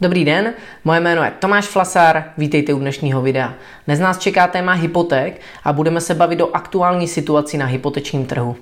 [0.00, 3.54] Dobrý den, moje jméno je Tomáš Flasár, vítejte u dnešního videa.
[3.86, 8.56] Dnes nás čeká téma hypoték a budeme se bavit o aktuální situaci na hypotečním trhu.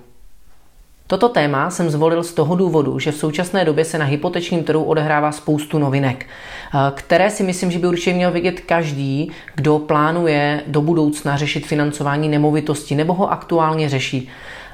[1.07, 4.85] Toto téma jsem zvolil z toho důvodu, že v současné době se na hypotečním trhu
[4.85, 10.63] odehrává spoustu novinek, eh, které si myslím, že by určitě měl vidět každý, kdo plánuje
[10.67, 14.31] do budoucna řešit financování nemovitosti nebo ho aktuálně řeší.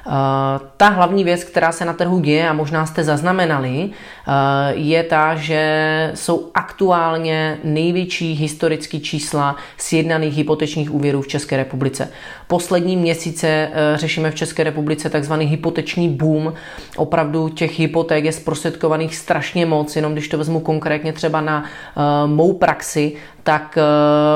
[0.07, 0.11] Eh,
[0.77, 4.31] ta hlavní věc, která se na trhu děje a možná jste zaznamenali, eh,
[4.73, 12.09] je ta, že jsou aktuálně největší historické čísla sjednaných hypotečních úvěrů v České republice.
[12.47, 16.53] Poslední měsíce eh, řešíme v České republice takzvaný hypoteční boom.
[16.95, 21.63] Opravdu těch hypoték je zprostředkovaných strašně moc, jenom když to vezmu konkrétně třeba na
[22.25, 23.77] mou praxi, tak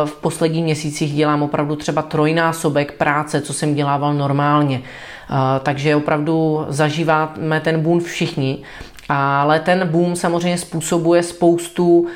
[0.05, 4.81] v posledních měsících dělám opravdu třeba trojnásobek práce, co jsem dělával normálně.
[5.63, 8.57] Takže opravdu zažíváme ten boom všichni.
[9.09, 12.07] Ale ten boom samozřejmě způsobuje spoustu uh,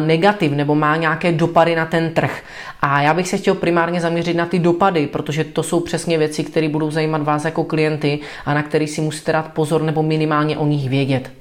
[0.00, 2.42] negativ nebo má nějaké dopady na ten trh.
[2.80, 6.44] A já bych se chtěl primárně zaměřit na ty dopady, protože to jsou přesně věci,
[6.44, 10.58] které budou zajímat vás jako klienty a na které si musíte dát pozor nebo minimálně
[10.58, 11.39] o nich vědět.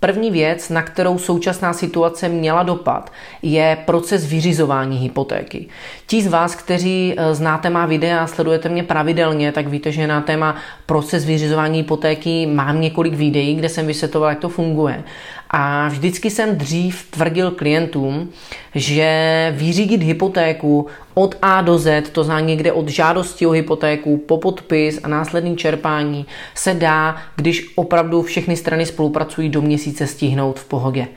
[0.00, 3.12] První věc, na kterou současná situace měla dopad,
[3.42, 5.66] je proces vyřizování hypotéky.
[6.06, 10.06] Ti z vás, kteří eh, znáte má videa a sledujete mě pravidelně, tak víte, že
[10.06, 10.56] na téma
[10.86, 15.04] proces vyřizování hypotéky mám několik videí, kde jsem vysvětloval, jak to funguje.
[15.50, 18.28] A vždycky jsem dřív tvrdil klientům,
[18.74, 20.86] že vyřídit hypotéku
[21.20, 25.56] od A do Z, to znamená někde od žádosti o hypotéku po podpis a následný
[25.56, 31.08] čerpání, se dá, když opravdu všechny strany spolupracují do měsíce stihnout v pohodě.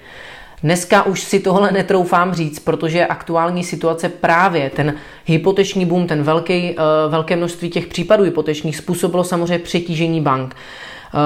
[0.63, 6.69] Dneska už si tohle netroufám říct, protože aktuální situace právě ten hypoteční boom, ten velký,
[6.69, 10.55] uh, velké množství těch případů hypotečních způsobilo samozřejmě přetížení bank.
[10.55, 11.19] Uh,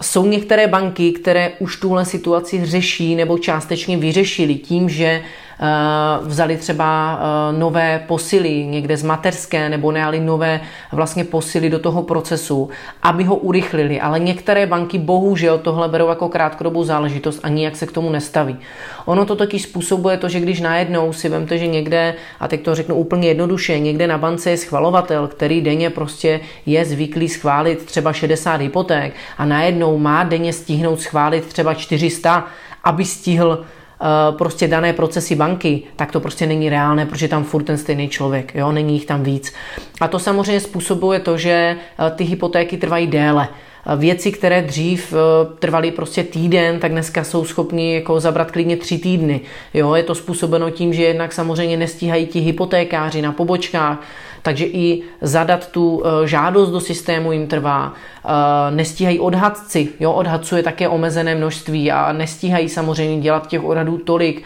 [0.00, 5.22] jsou některé banky, které už tuhle situaci řeší nebo částečně vyřešili tím, že Eh,
[6.22, 10.60] vzali třeba eh, nové posily někde z mateřské nebo ne, ale nové
[10.92, 12.68] vlastně posily do toho procesu,
[13.02, 14.00] aby ho urychlili.
[14.00, 18.56] Ale některé banky bohužel tohle berou jako krátkodobou záležitost a nijak se k tomu nestaví.
[19.04, 22.74] Ono to totiž způsobuje to, že když najednou si vemte, že někde, a teď to
[22.74, 28.12] řeknu úplně jednoduše, někde na bance je schvalovatel, který denně prostě je zvyklý schválit třeba
[28.12, 32.46] 60 hypoték a najednou má denně stihnout schválit třeba 400,
[32.84, 33.83] aby stihl Eh,
[34.38, 38.54] prostě dané procesy banky, tak to prostě není reálné, protože tam furt ten stejný člověk,
[38.54, 39.52] jo, není jich tam víc.
[40.00, 43.48] A to samozřejmě způsobuje to, že eh, ty hypotéky trvají déle
[43.96, 45.16] věci, které dřív eh,
[45.58, 49.40] trvaly prostě týden, tak dneska jsou schopni jako zabrat klidně tři týdny.
[49.74, 54.02] Jo, je to způsobeno tím, že jednak samozřejmě nestíhají ti hypotékáři na pobočkách,
[54.42, 57.92] takže i zadat tu eh, žádost do systému jim trvá.
[58.24, 58.30] Eh,
[58.70, 64.42] nestíhají odhadci, jo, odhadcuje také omezené množství a nestíhají samozřejmě dělat těch odhadů tolik,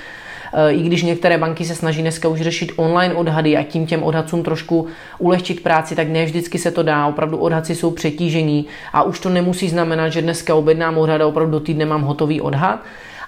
[0.71, 4.43] i když některé banky se snaží dneska už řešit online odhady a tím těm odhadcům
[4.43, 4.87] trošku
[5.19, 7.07] ulehčit práci, tak ne vždycky se to dá.
[7.07, 11.53] Opravdu odhadci jsou přetížení a už to nemusí znamenat, že dneska objednám odhad a opravdu
[11.53, 12.81] do týdne mám hotový odhad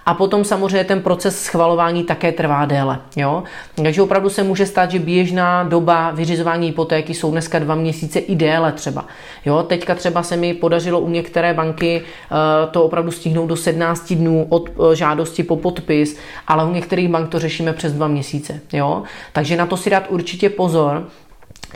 [0.06, 2.98] a potom samozřejmě ten proces schvalování také trvá déle.
[3.16, 3.42] Jo?
[3.76, 8.34] Takže opravdu se může stát, že běžná doba vyřizování hypotéky jsou dneska dva měsíce i
[8.34, 9.04] déle třeba.
[9.44, 9.62] Jo?
[9.62, 14.46] Teďka třeba se mi podařilo u některé banky uh, to opravdu stihnout do 17 dnů
[14.48, 16.16] od uh, žádosti po podpis,
[16.46, 18.60] ale u některých bank to řešíme přes dva měsíce.
[18.72, 19.02] Jo?
[19.32, 21.08] Takže na to si dát určitě pozor,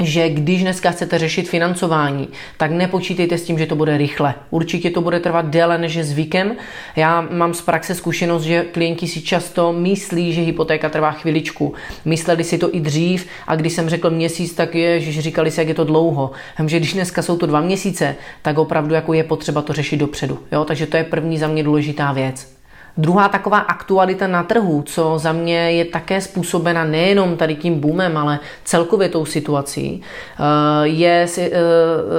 [0.03, 4.35] že když dneska chcete řešit financování, tak nepočítejte s tím, že to bude rychle.
[4.50, 6.56] Určitě to bude trvat déle než je zvykem.
[6.97, 11.75] Já mám z praxe zkušenost, že klienti si často myslí, že hypotéka trvá chviličku.
[12.05, 15.61] Mysleli si to i dřív a když jsem řekl měsíc, tak je, že říkali si,
[15.61, 16.31] jak je to dlouho.
[16.67, 20.38] že když dneska jsou to dva měsíce, tak opravdu jako je potřeba to řešit dopředu.
[20.53, 20.65] Jo?
[20.65, 22.55] Takže to je první za mě důležitá věc.
[22.96, 28.17] Druhá taková aktualita na trhu, co za mě je také způsobena nejenom tady tím boomem,
[28.17, 31.50] ale celkově tou situací, eh, je, eh,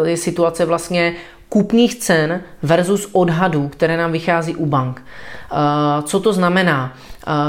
[0.10, 1.14] je situace vlastně
[1.50, 5.02] kupních cen versus odhadů, které nám vychází u bank.
[5.52, 6.94] Eh, co to znamená?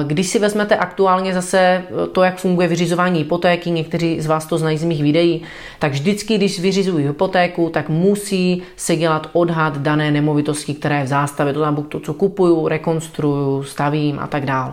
[0.07, 1.83] Když si vezmete aktuálně zase
[2.13, 5.43] to, jak funguje vyřizování hypotéky, někteří z vás to znají z mých videí,
[5.79, 11.09] tak vždycky, když vyřizují hypotéku, tak musí se dělat odhad dané nemovitosti, které je v
[11.09, 11.53] zástavě.
[11.53, 14.73] To znamená to, co kupuju, rekonstruju, stavím a tak dále.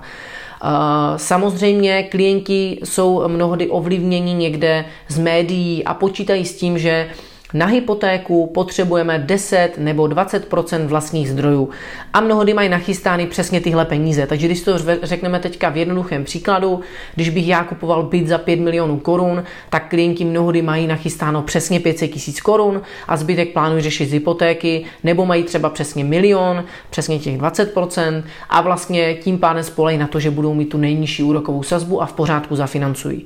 [1.17, 7.09] Samozřejmě klienti jsou mnohdy ovlivněni někde z médií a počítají s tím, že
[7.53, 11.69] na hypotéku potřebujeme 10 nebo 20% vlastních zdrojů
[12.13, 14.27] a mnohdy mají nachystány přesně tyhle peníze.
[14.27, 14.73] Takže když to
[15.03, 16.81] řekneme teďka v jednoduchém příkladu,
[17.15, 21.79] když bych já kupoval byt za 5 milionů korun, tak klienti mnohdy mají nachystáno přesně
[21.79, 27.19] 500 tisíc korun a zbytek plánují řešit z hypotéky, nebo mají třeba přesně milion, přesně
[27.19, 31.63] těch 20% a vlastně tím pádem spolejí na to, že budou mít tu nejnižší úrokovou
[31.63, 33.25] sazbu a v pořádku zafinancují.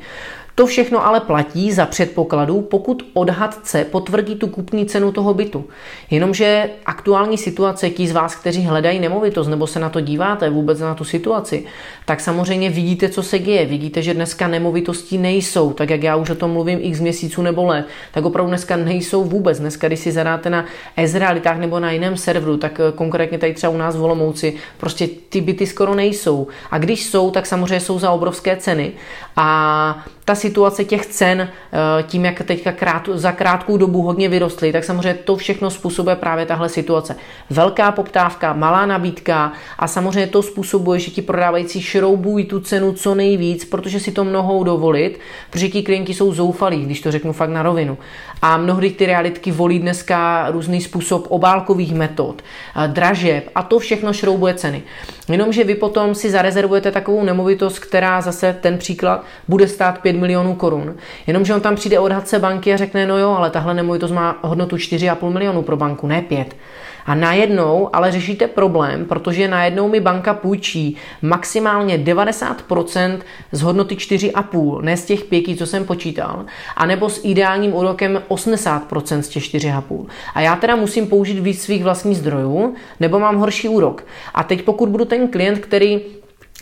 [0.58, 5.66] To všechno ale platí za předpokladu, pokud odhadce potvrdí tu kupní cenu toho bytu.
[6.12, 10.80] Jenomže aktuální situace, ti z vás, kteří hledají nemovitost nebo se na to díváte vůbec
[10.80, 11.66] na tu situaci,
[12.06, 13.66] tak samozřejmě vidíte, co se děje.
[13.66, 17.66] Vidíte, že dneska nemovitosti nejsou, tak jak já už o tom mluvím x měsíců nebo
[17.66, 19.60] let, tak opravdu dneska nejsou vůbec.
[19.60, 20.66] Dneska, když si zadáte na
[20.96, 25.08] Ezrealitách nebo na jiném serveru, tak eh, konkrétně tady třeba u nás v Olomouci, prostě
[25.30, 26.48] ty byty skoro nejsou.
[26.72, 28.92] A když jsou, tak samozřejmě jsou za obrovské ceny.
[29.40, 34.72] A ta situace těch cen, eh, tím, jak teďka krát, za krátkou dobu hodně vyrostly,
[34.72, 37.16] tak samozřejmě to všechno způsobuje právě tahle situace.
[37.50, 43.16] Velká poptávka, malá nabídka a samozřejmě to způsobuje, že ti prodávající šroubují tu cenu co
[43.16, 45.20] nejvíc, protože si to mohou dovolit,
[45.50, 47.98] protože ti klienti jsou zoufalí, když to řeknu fakt na rovinu.
[48.42, 52.42] A mnohdy ty realitky volí dneska různý způsob obálkových metod,
[52.88, 54.84] dražeb a to všechno šroubuje ceny.
[55.30, 60.56] Jenomže vy potom si zarezervujete takovou nemovitost, která zase ten příklad bude stát 5 milionů
[60.56, 60.96] korun.
[61.28, 64.76] Jenomže on tam přijde odhadce banky a řekne, no jo, ale tahle nemovitost má hodnotu
[64.76, 66.56] 4,5 milionů pro banku, ne 5.
[67.08, 73.20] A najednou ale řešíte problém, protože najednou mi banka půjčí maximálně 90%
[73.52, 76.46] z hodnoty 4,5, ne z těch pěti, co jsem počítal,
[76.76, 80.06] anebo s ideálním úrokem 80% z těch 4,5.
[80.34, 84.04] A já teda musím použít víc svých vlastních zdrojů, nebo mám horší úrok.
[84.34, 86.02] A teď pokud budu ten klient, který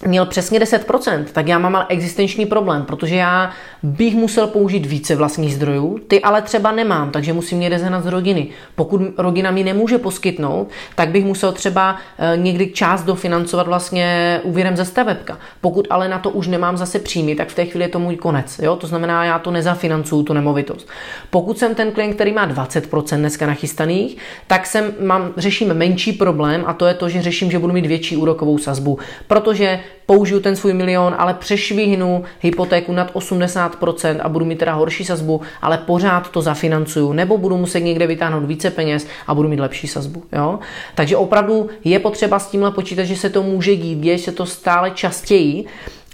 [0.08, 3.52] měl přesně 10%, tak já mám ale existenční problém, protože já
[3.84, 8.08] bych musel použít více vlastních zdrojů, ty ale třeba nemám, takže musím někde zehnat z
[8.08, 8.48] rodiny.
[8.76, 14.78] Pokud rodina mi nemůže poskytnout, tak bych musel třeba eh, někdy část dofinancovat vlastně úvěrem
[14.78, 15.38] ze stavebka.
[15.62, 18.16] Pokud ale na to už nemám zase příjmy, tak v té chvíli je to můj
[18.16, 18.60] konec.
[18.60, 18.76] Jo?
[18.76, 20.90] To znamená, já to nezafinancuju, tu nemovitost.
[21.30, 26.64] Pokud jsem ten klient, který má 20% dneska nachystaných, tak jsem, mám, řeším menší problém
[26.68, 30.56] a to je to, že řeším, že budu mít větší úrokovou sazbu, protože použiju ten
[30.56, 36.32] svůj milion, ale přešvihnu hypotéku nad 80% a budu mít teda horší sazbu, ale pořád
[36.32, 40.24] to zafinancuju, nebo budu muset někde vytáhnout více peněz a budu mít lepší sazbu.
[40.34, 40.60] Jo?
[40.96, 44.46] Takže opravdu je potřeba s tímhle počítat, že se to může dít, děje se to
[44.46, 45.66] stále častěji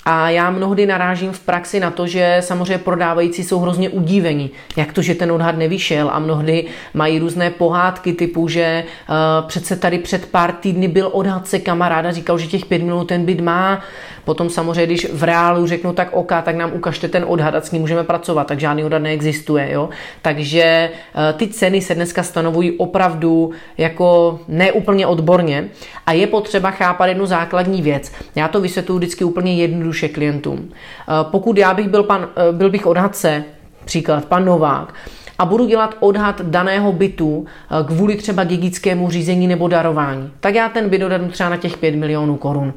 [0.06, 4.94] a já mnohdy narážím v praxi na to, že samozřejmě prodávající jsou hrozně udívení, jak
[4.94, 6.10] to, že ten odhad nevyšel.
[6.14, 11.48] A mnohdy mají různé pohádky typu, že uh, přece tady před pár týdny byl odhad
[11.48, 13.82] se kamaráda, říkal, že těch pět minut ten byt má,
[14.26, 17.72] potom samozřejmě, když v reálu řeknu tak oka, tak nám ukažte ten odhad a s
[17.72, 19.90] ním můžeme pracovat, tak žádný odhad neexistuje, jo.
[20.22, 25.70] Takže uh, ty ceny se dneska stanovují opravdu jako neúplně odborně.
[26.06, 28.12] A je potřeba chápat jednu základní věc.
[28.36, 30.70] Já to vysvětluji vždycky úplně jednoduše jednoduše klientům.
[30.70, 33.44] Eh, pokud já bych byl, pan, eh, byl bych odhadce,
[33.86, 34.94] příklad pan Novák,
[35.40, 40.70] a budu dělat odhad daného bytu eh, kvůli třeba dědickému řízení nebo darování, tak já
[40.70, 42.74] ten byt odhadnu třeba na těch 5 milionů korun.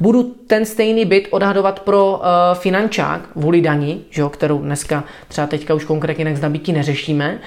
[0.00, 5.46] Budu ten stejný byt odhadovat pro uh, finančák kvůli daní, že jo, kterou dneska třeba
[5.46, 7.38] teďka už konkrétně na nabití neřešíme,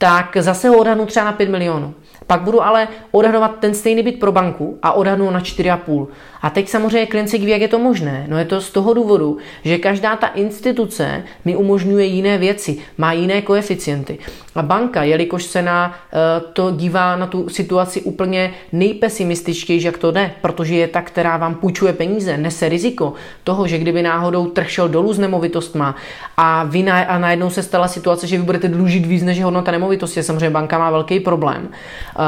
[0.00, 1.94] tak zase ho odhadnu třeba na 5 milionů.
[2.26, 6.06] Pak budu ale odhadovat ten stejný byt pro banku a odhadnu na 4,5.
[6.42, 8.26] A teď samozřejmě klient se ví, jak je to možné.
[8.28, 13.12] No je to z toho důvodu, že každá ta instituce mi umožňuje jiné věci, má
[13.12, 14.18] jiné koeficienty.
[14.54, 20.10] A banka, jelikož se na eh, to dívá na tu situaci úplně nejpesimističtěji, jak to
[20.10, 23.12] jde, protože je ta, která vám půjčuje peníze, nese riziko
[23.44, 25.94] toho, že kdyby náhodou trh šel dolů s nemovitostma
[26.36, 29.70] a, vy na, a najednou se stala situace, že vy budete dlužit víc než hodnota
[29.70, 32.24] nemovitosti, samozřejmě banka má velký problém, uh,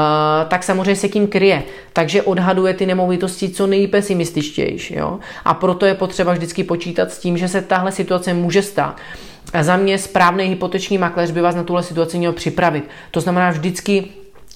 [0.47, 1.63] tak samozřejmě se tím kryje.
[1.93, 4.95] Takže odhaduje ty nemovitosti co nejpesimističtější.
[4.95, 5.19] Jo?
[5.45, 8.95] A proto je potřeba vždycky počítat s tím, že se tahle situace může stát.
[9.53, 12.89] A za mě správný hypoteční makléř by vás na tuhle situaci měl připravit.
[13.11, 14.09] To znamená vždycky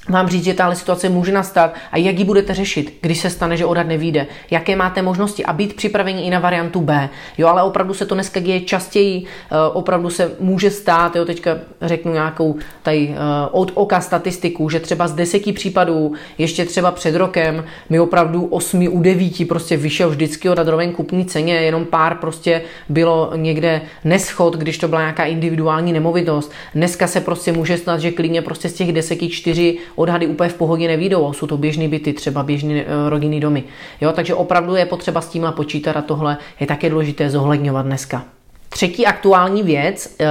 [0.10, 3.58] vám říct, že tahle situace může nastat a jak ji budete řešit, když se stane,
[3.58, 7.10] že odhad nevíde, jaké máte možnosti a být připraveni i na variantu B.
[7.38, 11.58] Jo, ale opravdu se to dneska děje častěji, eh, opravdu se může stát, jo, teďka
[11.82, 13.16] řeknu nějakou tady eh,
[13.52, 18.90] od oka statistiku, že třeba z deseti případů, ještě třeba před rokem, mi opravdu osmi
[18.90, 24.56] u devíti prostě vyšel vždycky odhad roven kupní ceně, jenom pár prostě bylo někde neschod,
[24.56, 26.52] když to byla nějaká individuální nemovitost.
[26.76, 30.54] Dneska se prostě může stát, že klidně prostě z těch deseti čtyři odhady úplně v
[30.54, 31.34] pohodě nevídou.
[31.34, 33.64] Jsou to běžné byty, třeba běžné eh, rodinné domy.
[34.02, 38.26] Jo, takže opravdu je potřeba s tímhle počítat a tohle je také důležité zohledňovat dneska.
[38.70, 40.26] Třetí aktuální věc e,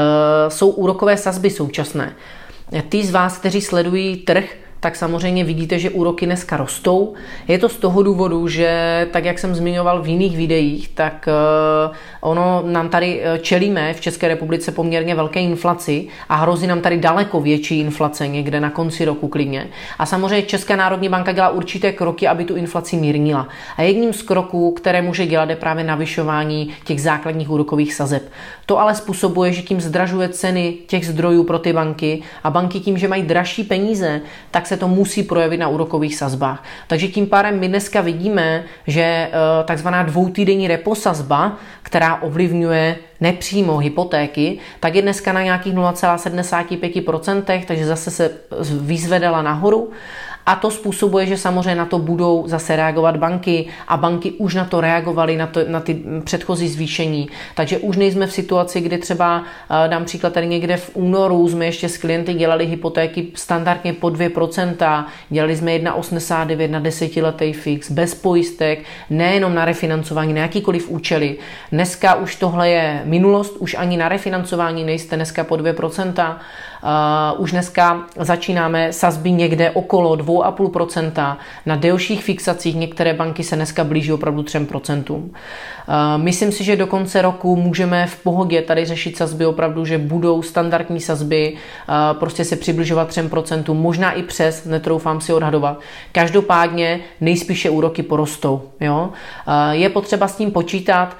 [0.50, 2.14] jsou úrokové sazby současné.
[2.88, 4.44] Ty z vás, kteří sledují trh,
[4.86, 7.14] tak samozřejmě vidíte, že úroky dneska rostou.
[7.48, 11.96] Je to z toho důvodu, že tak, jak jsem zmiňoval v jiných videích, tak eh,
[12.20, 16.96] ono nám tady eh, čelíme v České republice poměrně velké inflaci a hrozí nám tady
[16.96, 19.68] daleko větší inflace někde na konci roku klidně.
[19.98, 23.48] A samozřejmě Česká národní banka dělá určité kroky, aby tu inflaci mírnila.
[23.76, 28.22] A jedním z kroků, které může dělat, je právě navyšování těch základních úrokových sazeb.
[28.66, 32.98] To ale způsobuje, že tím zdražuje ceny těch zdrojů pro ty banky a banky tím,
[32.98, 36.64] že mají dražší peníze, tak se to musí projevit na úrokových sazbách.
[36.86, 39.30] Takže tím pádem my dneska vidíme, že eh,
[39.64, 48.10] takzvaná dvoutýdenní reposazba, která ovlivňuje nepřímo hypotéky, tak je dneska na nějakých 0,75%, takže zase
[48.10, 48.30] se
[48.80, 49.90] vyzvedala nahoru
[50.46, 54.64] a to způsobuje, že samozřejmě na to budou zase reagovat banky a banky už na
[54.64, 57.28] to reagovaly, na, to, na ty předchozí zvýšení.
[57.54, 59.42] Takže už nejsme v situaci, kdy třeba,
[59.84, 64.10] eh, dám příklad tady někde v únoru, jsme ještě s klienty dělali hypotéky standardně po
[64.10, 71.36] 2%, dělali jsme 1,89 na desetiletý fix, bez pojistek, nejenom na refinancování, na jakýkoliv účely.
[71.72, 76.36] Dneska už tohle je minulost, už ani na refinancování nejste dneska po 2%.
[76.86, 81.36] Uh, už dneska začínáme sazby někde okolo 2,5%.
[81.66, 85.14] Na delších fixacích některé banky se dneska blíží opravdu 3%.
[85.16, 85.28] Uh,
[86.16, 90.42] myslím si, že do konce roku můžeme v pohodě tady řešit sazby opravdu, že budou
[90.42, 95.80] standardní sazby uh, prostě se přibližovat 3%, možná i přes, netroufám si odhadovat.
[96.12, 98.62] Každopádně nejspíše úroky porostou.
[98.80, 99.10] Jo?
[99.70, 101.16] Je potřeba s tím počítat.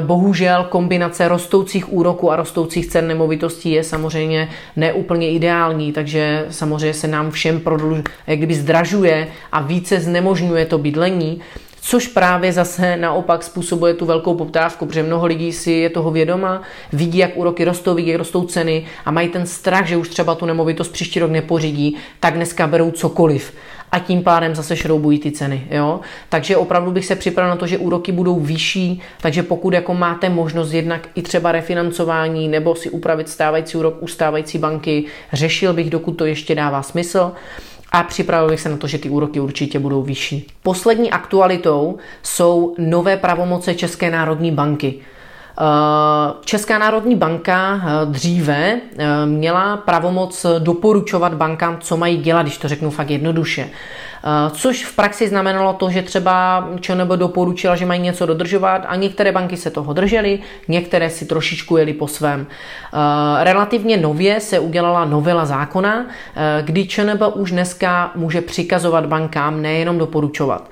[0.00, 6.94] Bohužel kombinace rostoucích úroků a rostoucích cen nemovitostí je samozřejmě neúplně úplně ideální, takže samozřejmě
[6.94, 11.40] se nám všem prodluž, jak kdyby zdražuje a více znemožňuje to bydlení,
[11.80, 16.62] což právě zase naopak způsobuje tu velkou poptávku, protože mnoho lidí si je toho vědoma,
[16.92, 20.34] vidí, jak úroky rostou, vidí, jak rostou ceny a mají ten strach, že už třeba
[20.34, 23.52] tu nemovitost příští rok nepořídí, tak dneska berou cokoliv
[23.92, 25.66] a tím pádem zase šroubují ty ceny.
[25.70, 26.00] Jo?
[26.28, 30.28] Takže opravdu bych se připravil na to, že úroky budou vyšší, takže pokud jako máte
[30.28, 35.90] možnost jednak i třeba refinancování nebo si upravit stávající úrok u stávající banky, řešil bych,
[35.90, 37.32] dokud to ještě dává smysl
[37.92, 40.46] a připravil bych se na to, že ty úroky určitě budou vyšší.
[40.62, 44.94] Poslední aktualitou jsou nové pravomoce České národní banky.
[45.60, 52.58] Eh, Česká národní banka eh, dříve eh, měla pravomoc doporučovat bankám, co mají dělat, když
[52.58, 53.70] to řeknu fakt jednoduše.
[54.50, 59.32] Což v praxi znamenalo to, že třeba ČNB doporučila, že mají něco dodržovat a některé
[59.32, 62.46] banky se toho držely, některé si trošičku jeli po svém.
[63.42, 66.06] Relativně nově se udělala novela zákona,
[66.62, 70.70] kdy ČNB už dneska může přikazovat bankám, nejenom doporučovat.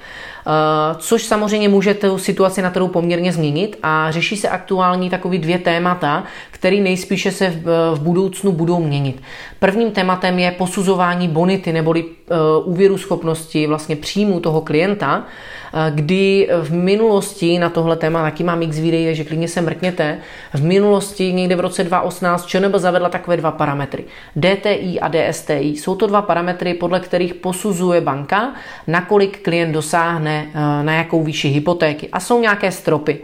[0.49, 5.38] Eh, což samozřejmě může tu situaci na trhu poměrně změnit a řeší se aktuální takový
[5.38, 7.62] dvě témata, které nejspíše se
[7.95, 9.23] v budoucnu budou měnit.
[9.59, 16.49] Prvním tématem je posuzování bonity neboli eh, úvěru schopnosti vlastně příjmu toho klienta, eh, kdy
[16.62, 20.18] v minulosti na tohle téma taky mám x videí, takže klidně se mrkněte.
[20.54, 24.04] V minulosti někde v roce 2018 ČNB zavedla takové dva parametry.
[24.37, 25.68] DTI a DSTI.
[25.68, 28.54] Jsou to dva parametry, podle kterých posuzuje banka,
[28.87, 30.47] nakolik klient dosáhne
[30.83, 32.09] na jakou výši hypotéky.
[32.12, 33.21] A jsou nějaké stropy.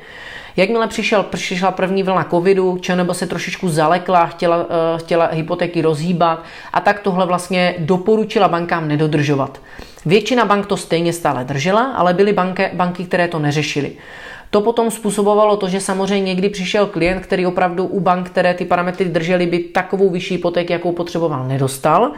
[0.56, 6.44] Jakmile přišel, přišla první vlna covidu, ČNB se trošičku zalekla, chtěla, uh, chtěla hypotéky rozhýbat
[6.73, 9.61] a tak tohle vlastně doporučila bankám nedodržovat.
[10.06, 13.92] Většina bank to stejně stále držela, ale byly banky, banky, které to neřešily.
[14.54, 18.64] To potom způsobovalo to, že samozřejmě někdy přišel klient, který opravdu u bank, které ty
[18.64, 22.12] parametry držely, by takovou vyšší hypotéku, jakou potřeboval, nedostal.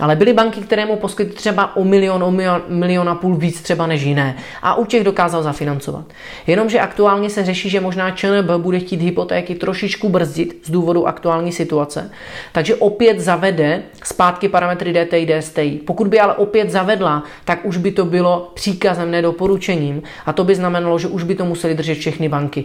[0.00, 3.60] Ale byly banky, které mu poskytly třeba o milion, o milion, milion a půl víc
[3.60, 4.36] třeba než jiné.
[4.62, 6.04] A u těch dokázal zafinancovat.
[6.46, 11.52] Jenomže aktuálně se řeší, že možná ČNB bude chtít hypotéky trošičku brzdit z důvodu aktuální
[11.52, 12.10] situace.
[12.52, 15.80] Takže opět zavede zpátky parametry DTI, DSTI.
[15.86, 20.02] Pokud by ale opět zavedla, tak už by to bylo příkazem, nedoporučením.
[20.26, 22.64] A to by znamenalo, že už by to museli držet všechny banky.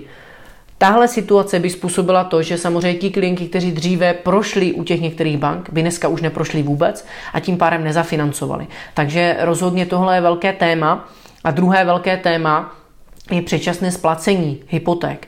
[0.77, 5.37] Tahle situace by způsobila to, že samozřejmě ti klienti, kteří dříve prošli u těch některých
[5.37, 8.67] bank, by dneska už neprošli vůbec a tím pádem nezafinancovali.
[8.93, 11.09] Takže rozhodně tohle je velké téma.
[11.43, 12.75] A druhé velké téma
[13.31, 15.27] je předčasné splacení hypoték.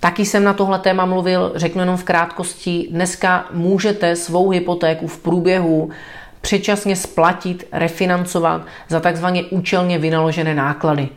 [0.00, 2.88] Taky jsem na tohle téma mluvil, řeknu jenom v krátkosti.
[2.90, 5.90] Dneska můžete svou hypotéku v průběhu
[6.40, 11.08] předčasně splatit, refinancovat za takzvaně účelně vynaložené náklady.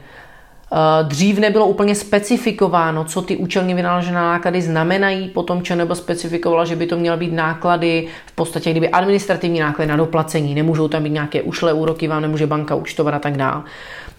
[0.72, 6.76] Eh, dřív nebylo úplně specifikováno, co ty účelně vynaložené náklady znamenají, potom ČNB specifikovala, že
[6.76, 11.10] by to měly být náklady, v podstatě kdyby administrativní náklady na doplacení, nemůžou tam být
[11.10, 13.64] nějaké ušlé úroky, vám nemůže banka účtovat a tak dále.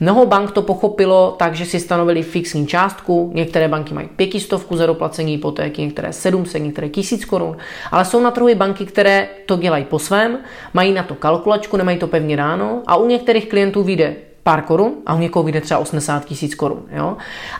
[0.01, 4.87] Mnoho bank to pochopilo tak, že si stanovili fixní částku, některé banky mají pětistovku za
[4.87, 7.57] doplacení hypotéky, některé 700, některé tisíc korun,
[7.91, 10.39] ale jsou na trhu banky, které to dělají po svém,
[10.75, 14.95] mají na to kalkulačku, nemají to pevně ráno a u některých klientů vyjde pár korun
[15.07, 16.83] a u někoho vyjde třeba 80 tisíc korun.
[16.93, 17.17] Jo?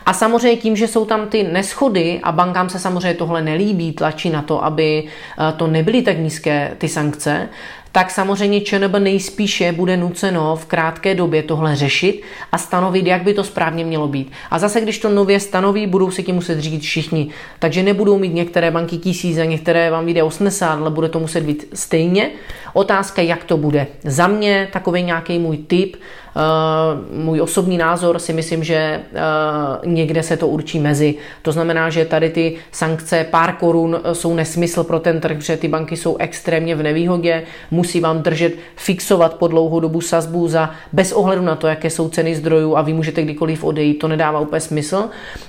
[0.07, 4.31] A samozřejmě tím, že jsou tam ty neschody a bankám se samozřejmě tohle nelíbí, tlačí
[4.31, 7.49] na to, aby eh, to nebyly tak nízké ty sankce,
[7.93, 13.35] tak samozřejmě ČNB nejspíše bude nuceno v krátké době tohle řešit a stanovit, jak by
[13.35, 14.33] to správně mělo být.
[14.51, 17.29] A zase, když to nově stanoví, budou si tím muset řídit všichni.
[17.59, 21.41] Takže nebudou mít některé banky tisíc a některé vám vyjde 80, ale bude to muset
[21.41, 22.31] být stejně.
[22.73, 23.87] Otázka, jak to bude.
[24.05, 25.97] Za mě takový nějaký můj tip,
[26.37, 31.15] Uh, můj osobní názor si myslím, že uh, někde se to určí mezi.
[31.43, 35.69] To znamená, že tady ty sankce pár korun jsou nesmysl pro ten trh, protože ty
[35.69, 37.43] banky jsou extrémně v nevýhodě,
[37.81, 42.09] musí vám držet, fixovat po dlouhou dobu sazbu za bez ohledu na to, jaké jsou
[42.09, 45.09] ceny zdrojů a vy můžete kdykoliv odejít, to nedává úplně smysl,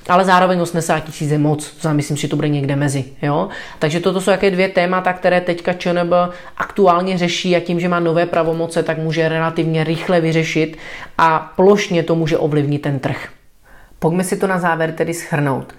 [0.10, 3.06] ale zároveň 80 tisíc je moc, to myslím, že to bude někde mezi.
[3.22, 3.50] Jo?
[3.80, 6.14] Takže toto jsou jaké dvě témata, které teďka ČNB
[6.58, 10.78] aktuálně řeší a tím, že má nové pravomoce, tak může relativně rychle vyřešit
[11.18, 13.30] a plošně to může ovlivnit ten trh.
[14.00, 15.74] Pojďme si to na závěr tedy schrnout.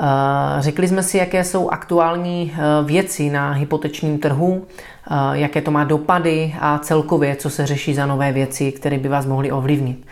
[0.00, 5.70] Eh, řekli jsme si, jaké jsou aktuální eh, věci na hypotečním trhu, eh, jaké to
[5.70, 10.06] má dopady a celkově, co se řeší za nové věci, které by vás mohly ovlivnit.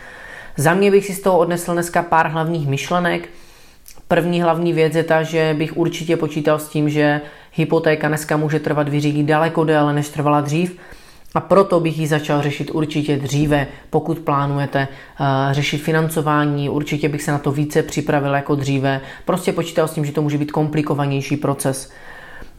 [0.57, 3.29] Za mě bych si z toho odnesl dneska pár hlavních myšlenek.
[4.07, 7.21] První hlavní věc je ta, že bych určitě počítal s tím, že
[7.53, 10.77] hypotéka dneska může trvat vyřídit daleko déle, než trvala dřív
[11.35, 17.23] a proto bych ji začal řešit určitě dříve, pokud plánujete uh, řešit financování, určitě bych
[17.23, 19.01] se na to více připravil jako dříve.
[19.25, 21.91] Prostě počítal s tím, že to může být komplikovanější proces.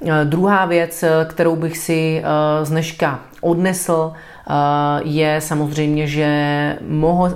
[0.00, 2.22] Uh, druhá věc, kterou bych si
[2.62, 4.12] z dneška odnesl,
[5.04, 6.28] je samozřejmě, že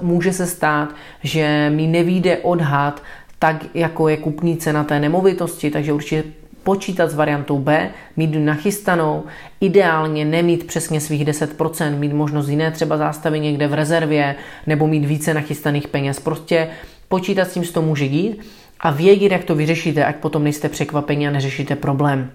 [0.02, 0.88] může se stát,
[1.22, 3.02] že mi nevíde odhad
[3.38, 6.24] tak, jako je kupní cena té nemovitosti, takže určitě
[6.62, 9.25] počítat s variantou B, mít nachystanou,
[9.61, 14.35] ideálně nemít přesně svých 10%, mít možnost jiné třeba zástavy někde v rezervě
[14.66, 16.20] nebo mít více nachystaných peněz.
[16.20, 16.68] Prostě
[17.09, 18.40] počítat s tím, co to může dít
[18.81, 22.31] a vědět, jak to vyřešíte, ať potom nejste překvapení a neřešíte problém.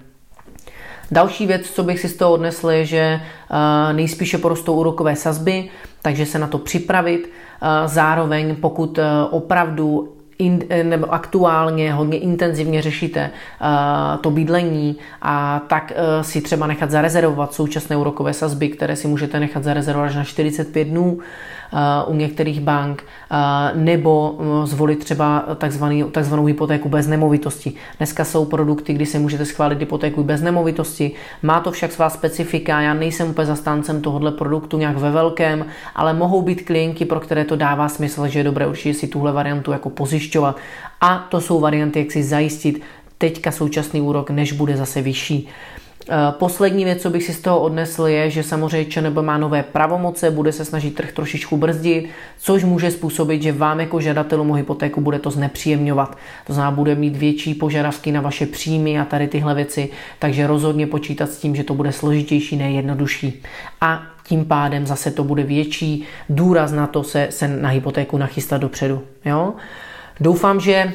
[1.11, 5.69] Další věc, co bych si z toho odnesl, je, že eh, nejspíše porostou úrokové sazby,
[6.01, 7.29] takže se na to připravit.
[7.61, 13.29] Eh, zároveň, pokud eh, opravdu in, nebo aktuálně hodně intenzivně řešíte
[13.61, 19.07] uh, to bydlení a tak uh, si třeba nechat zarezervovat současné úrokové sazby, které si
[19.07, 21.19] můžete nechat zarezervovat až na 45 dnů,
[22.07, 23.03] u některých bank,
[23.73, 27.73] nebo zvolit třeba takzvaný, takzvanou hypotéku bez nemovitosti.
[27.97, 31.11] Dneska jsou produkty, kdy se můžete schválit hypotéku bez nemovitosti.
[31.43, 36.13] Má to však svá specifika, já nejsem úplně zastáncem tohohle produktu nějak ve velkém, ale
[36.13, 39.71] mohou být klienti, pro které to dává smysl, že je dobré určitě si tuhle variantu
[39.71, 40.57] jako pozišťovat.
[41.01, 42.81] A to jsou varianty, jak si zajistit
[43.17, 45.47] teďka současný úrok, než bude zase vyšší.
[46.09, 49.63] Eh, poslední věc, co bych si z toho odnesl, je, že samozřejmě ČNB má nové
[49.63, 54.53] pravomoce, bude se snažit trh trošičku brzdit, což může způsobit, že vám jako žadatelům o
[54.53, 56.17] hypotéku bude to znepříjemňovat.
[56.47, 59.89] To znamená, bude mít větší požadavky na vaše příjmy a tady tyhle věci,
[60.19, 63.43] takže rozhodně počítat s tím, že to bude složitější, nejednodušší.
[63.81, 68.57] A tím pádem zase to bude větší důraz na to se, se na hypotéku nachystat
[68.57, 69.03] dopředu.
[69.25, 69.53] Jo?
[70.19, 70.93] Doufám, že eh,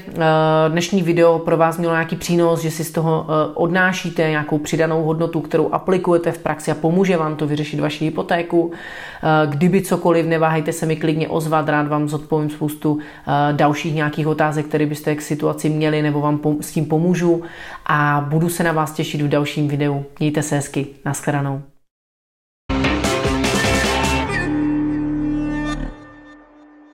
[0.69, 5.03] dnešní video pro vás mělo nějaký přínos, že si z toho eh, odnášíte nějakou přidanou
[5.03, 8.73] hodnotu, kterou aplikujete v praxi a pomůže vám to vyřešit vaši hypotéku.
[8.73, 12.99] Eh, kdyby cokoliv, neváhejte se mi klidně ozvat, rád vám zodpovím spoustu
[13.53, 17.43] dalších nějakých otázek, které byste k situaci měli, nebo vám s tím pomůžu
[17.87, 20.05] a budu se na vás těšit v dalším videu.
[20.19, 21.63] Mějte se hezky, nashledanou.